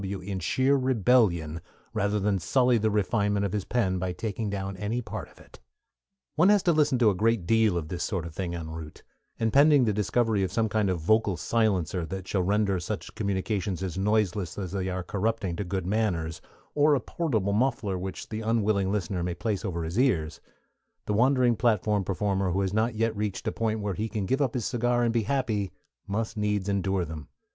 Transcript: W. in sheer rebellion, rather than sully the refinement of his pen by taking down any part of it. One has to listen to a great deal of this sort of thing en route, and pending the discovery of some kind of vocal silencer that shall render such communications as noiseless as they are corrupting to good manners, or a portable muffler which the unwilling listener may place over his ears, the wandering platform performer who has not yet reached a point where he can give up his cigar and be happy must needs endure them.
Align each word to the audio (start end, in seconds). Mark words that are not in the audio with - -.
W. 0.01 0.19
in 0.19 0.39
sheer 0.39 0.75
rebellion, 0.77 1.61
rather 1.93 2.19
than 2.19 2.39
sully 2.39 2.79
the 2.79 2.89
refinement 2.89 3.45
of 3.45 3.53
his 3.53 3.65
pen 3.65 3.99
by 3.99 4.13
taking 4.13 4.49
down 4.49 4.75
any 4.77 4.99
part 4.99 5.29
of 5.29 5.39
it. 5.39 5.59
One 6.35 6.49
has 6.49 6.63
to 6.63 6.71
listen 6.71 6.97
to 6.97 7.11
a 7.11 7.13
great 7.13 7.45
deal 7.45 7.77
of 7.77 7.87
this 7.89 8.03
sort 8.03 8.25
of 8.25 8.33
thing 8.33 8.55
en 8.55 8.71
route, 8.71 9.03
and 9.39 9.53
pending 9.53 9.85
the 9.85 9.93
discovery 9.93 10.41
of 10.41 10.51
some 10.51 10.69
kind 10.69 10.89
of 10.89 10.99
vocal 10.99 11.37
silencer 11.37 12.03
that 12.07 12.27
shall 12.27 12.41
render 12.41 12.79
such 12.79 13.13
communications 13.13 13.83
as 13.83 13.95
noiseless 13.95 14.57
as 14.57 14.71
they 14.71 14.89
are 14.89 15.03
corrupting 15.03 15.55
to 15.57 15.63
good 15.63 15.85
manners, 15.85 16.41
or 16.73 16.95
a 16.95 16.99
portable 16.99 17.53
muffler 17.53 17.95
which 17.95 18.29
the 18.29 18.41
unwilling 18.41 18.91
listener 18.91 19.21
may 19.21 19.35
place 19.35 19.63
over 19.63 19.83
his 19.83 19.99
ears, 19.99 20.41
the 21.05 21.13
wandering 21.13 21.55
platform 21.55 22.03
performer 22.03 22.49
who 22.53 22.61
has 22.61 22.73
not 22.73 22.95
yet 22.95 23.15
reached 23.15 23.47
a 23.47 23.51
point 23.51 23.81
where 23.81 23.93
he 23.93 24.09
can 24.09 24.25
give 24.25 24.41
up 24.41 24.55
his 24.55 24.65
cigar 24.65 25.03
and 25.03 25.13
be 25.13 25.21
happy 25.21 25.69
must 26.07 26.37
needs 26.37 26.67
endure 26.67 27.05
them. 27.05 27.27